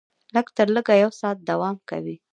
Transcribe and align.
لږ 0.35 0.47
تر 0.57 0.67
لږه 0.75 0.93
یو 1.03 1.11
ساعت 1.19 1.37
دوام 1.49 1.77
کوي. 1.89 2.15